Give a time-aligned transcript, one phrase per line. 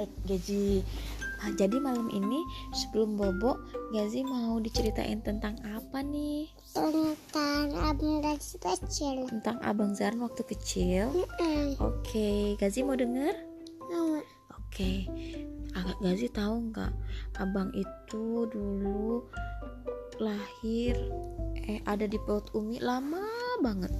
[0.00, 0.80] baik Gazi
[1.40, 2.40] nah, jadi malam ini
[2.72, 3.60] sebelum bobo
[3.92, 6.46] Gazi mau diceritain tentang apa nih?
[6.70, 9.26] Tentang abang dari kecil.
[9.26, 11.10] Tentang abang Zaran waktu kecil?
[11.76, 13.34] Oke Gazi mau denger?
[13.92, 14.22] Mau.
[14.56, 14.92] oke.
[15.76, 16.92] Agak Gazi tahu nggak?
[17.36, 19.26] Abang itu dulu
[20.22, 20.96] lahir
[21.66, 23.26] eh ada di perut Umi lama
[23.60, 23.92] banget.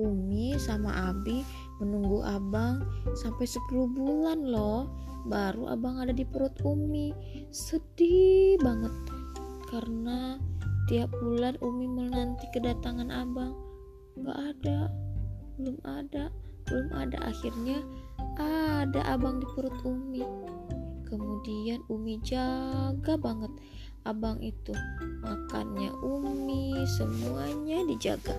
[0.00, 1.44] Umi sama Abi
[1.82, 2.86] menunggu abang
[3.18, 4.86] sampai 10 bulan loh.
[5.26, 7.10] Baru abang ada di perut Umi.
[7.50, 8.94] Sedih banget.
[9.66, 10.38] Karena
[10.86, 13.54] tiap bulan Umi menanti kedatangan abang.
[14.14, 14.78] Nggak ada.
[15.58, 16.30] Belum ada.
[16.70, 17.18] Belum ada.
[17.26, 17.82] Akhirnya
[18.38, 20.22] ada abang di perut Umi.
[21.06, 23.50] Kemudian Umi jaga banget
[24.02, 24.74] abang itu.
[25.22, 28.34] Makannya Umi semuanya dijaga.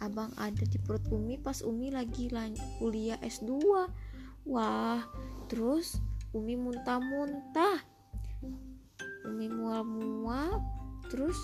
[0.00, 2.32] Abang ada di perut Umi pas Umi lagi
[2.80, 3.52] kuliah S2
[4.48, 5.04] wah
[5.46, 7.82] terus Umi muntah-muntah.
[9.26, 10.62] Umi mual-mual
[11.10, 11.36] terus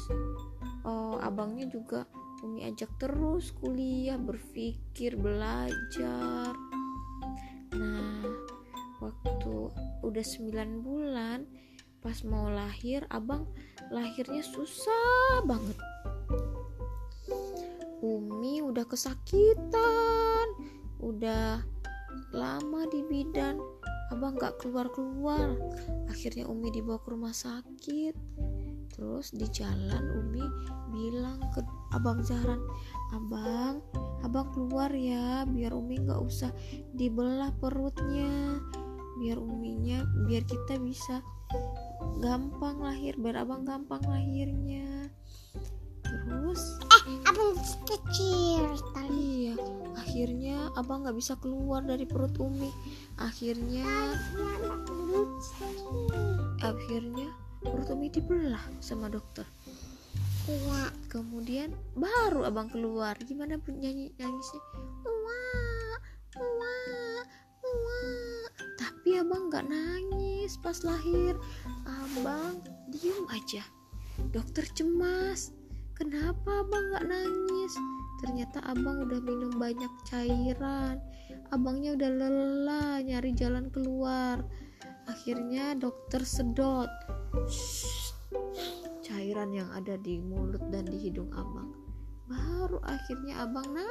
[0.86, 2.06] oh, abangnya juga
[2.46, 6.54] Umi ajak terus kuliah berpikir belajar.
[7.74, 8.22] Nah
[9.02, 9.56] waktu
[10.06, 11.44] udah 9 bulan
[11.98, 13.50] pas mau lahir abang
[13.90, 15.74] lahirnya susah banget
[18.76, 20.46] udah kesakitan
[21.00, 21.64] udah
[22.36, 23.56] lama di bidan
[24.12, 25.56] abang nggak keluar keluar
[26.12, 28.12] akhirnya Umi dibawa ke rumah sakit.
[28.92, 30.44] Terus di jalan Umi
[30.92, 31.64] bilang ke
[31.96, 32.60] abang Zahran
[33.16, 33.80] abang
[34.20, 36.52] abang keluar ya biar Umi nggak usah
[36.92, 38.60] dibelah perutnya.
[39.16, 41.24] Biar uminya biar kita bisa
[42.20, 45.08] gampang lahir biar abang gampang lahirnya.
[46.04, 46.76] Terus
[47.26, 47.54] abang
[47.86, 49.54] kecil tali iya
[50.16, 52.72] akhirnya abang nggak bisa keluar dari perut umi.
[53.20, 53.84] Akhirnya
[56.64, 57.28] akhirnya
[57.60, 59.44] perut umi dibelah sama dokter.
[60.46, 60.88] Iya.
[61.12, 63.12] Kemudian baru abang keluar.
[63.28, 64.62] Gimana pun nyanyi nangisnya?
[65.04, 65.98] Wah
[66.38, 67.20] wah
[67.60, 68.46] wah.
[68.80, 71.36] Tapi abang nggak nangis pas lahir.
[71.84, 73.60] Abang diem aja.
[74.32, 75.52] Dokter cemas
[75.96, 77.74] kenapa abang nggak nangis?
[78.20, 81.00] Ternyata abang udah minum banyak cairan.
[81.50, 84.44] Abangnya udah lelah nyari jalan keluar.
[85.08, 86.88] Akhirnya dokter sedot.
[89.00, 91.72] Cairan yang ada di mulut dan di hidung abang.
[92.28, 93.86] Baru akhirnya abang na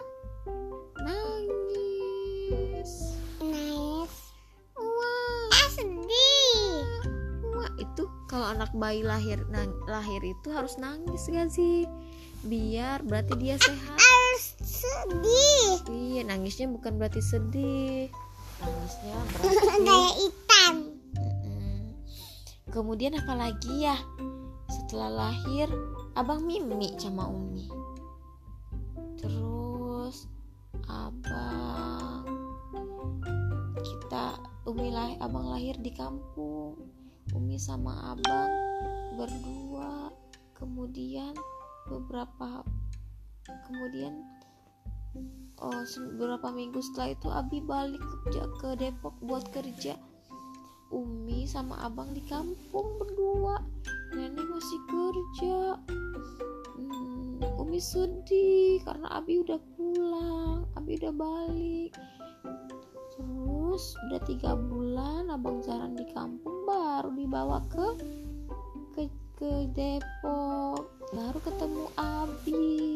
[8.46, 11.90] kalau anak bayi lahir nang, lahir itu harus nangis gak sih
[12.46, 18.06] biar berarti dia sehat harus sedih iya nangisnya bukan berarti sedih
[18.62, 20.76] nangisnya berarti kayak ikan
[21.18, 21.98] Mm-mm.
[22.70, 23.98] Kemudian apa lagi ya?
[24.70, 25.66] Setelah lahir,
[26.14, 27.66] abang mimi sama umi.
[29.18, 30.30] Terus
[30.86, 32.30] abang
[33.82, 34.38] kita
[34.70, 36.95] umi lahir, abang lahir di kampung.
[37.56, 38.52] Sama abang
[39.16, 40.12] berdua.
[40.56, 41.32] Kemudian
[41.88, 42.64] beberapa
[43.48, 44.12] kemudian
[45.64, 45.84] oh
[46.20, 49.96] beberapa minggu setelah itu Abi balik kerja ke Depok buat kerja.
[50.92, 53.64] Umi sama abang di kampung berdua.
[54.16, 55.80] Nenek masih kerja.
[56.76, 61.96] Hmm, Umi sedih karena Abi udah pulang Abi udah balik
[63.76, 67.88] udah tiga bulan abang Zaran di kampung baru dibawa ke
[68.96, 69.04] ke
[69.36, 70.80] ke Depok
[71.12, 72.95] baru ketemu Abi